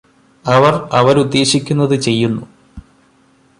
അവര് 0.45 0.79
അവരുദ്ദേശിക്കുന്നത് 0.91 1.95
ചെയ്യുന്നു 1.95 2.43